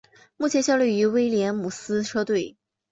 [0.35, 2.57] 目前效力于威廉姆斯车队。